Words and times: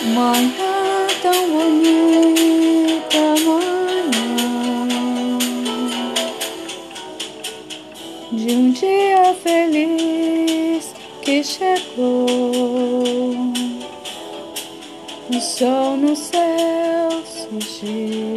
Manhã 0.00 1.08
tão 1.20 1.50
bonita, 1.50 3.18
manhã 3.44 3.98
de 8.30 8.52
um 8.52 8.70
dia 8.70 9.34
feliz 9.42 10.94
que 11.20 11.42
chegou. 11.42 12.22
O 15.30 15.40
sol 15.40 15.96
no 15.96 16.14
céu 16.14 17.10
surgiu, 17.26 18.34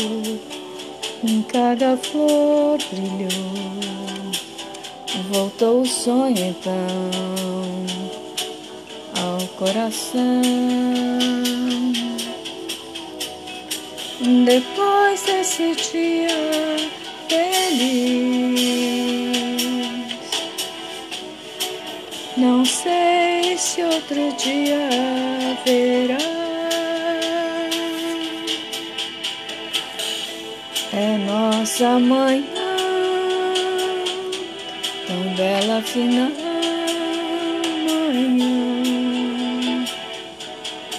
em 1.24 1.44
cada 1.44 1.96
flor 1.96 2.80
brilhou. 2.92 3.72
Voltou 5.30 5.82
o 5.82 5.86
sonho 5.86 6.36
então 6.38 8.01
coração. 9.62 10.42
Depois 14.44 15.22
desse 15.22 15.76
dia 15.76 16.28
feliz, 17.30 17.78
não 22.38 22.66
sei 22.66 23.56
se 23.56 23.84
outro 23.84 24.34
dia 24.44 24.90
haverá. 25.52 26.18
É 30.94 31.18
nossa 31.20 32.00
manhã, 32.00 32.44
tão 35.08 35.36
bela 35.36 35.82
final 35.84 36.32
manhã 37.88 38.61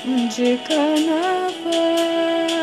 de 0.05 0.58
carnaval. 0.67 2.61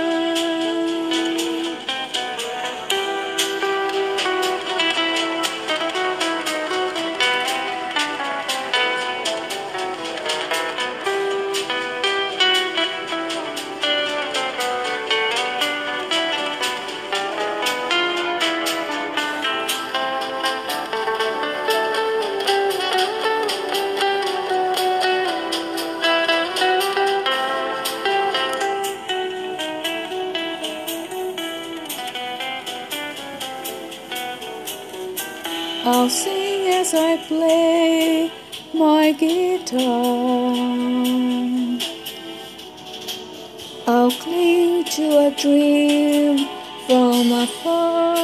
I'll 35.83 36.09
sing 36.09 36.73
as 36.73 36.93
I 36.93 37.15
play 37.25 38.29
my 38.73 39.13
guitar. 39.13 39.79
I'll 43.87 44.11
cling 44.11 44.83
to 44.83 45.27
a 45.27 45.31
dream 45.31 46.49
from 46.85 47.31
afar. 47.31 48.17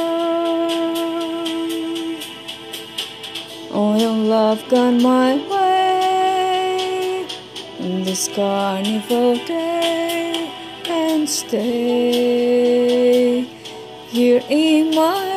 Oh, 3.72 3.96
your 3.98 4.12
love 4.12 4.62
gone 4.68 5.02
my 5.02 5.36
way 5.48 7.26
in 7.78 8.04
this 8.04 8.28
carnival 8.28 9.36
day 9.46 10.52
and 10.88 11.26
stay 11.28 13.40
here 14.10 14.42
in 14.50 14.94
my 14.94 15.35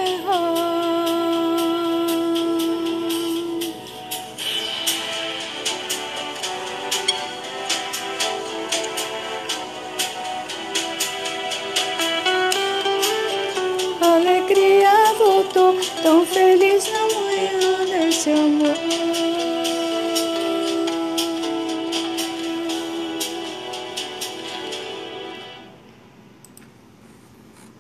alegria 14.50 15.14
voltou, 15.18 15.76
tão 16.02 16.26
feliz 16.26 16.92
na 16.92 17.00
manhã 17.02 17.86
desse 17.86 18.32
amor. 18.32 19.09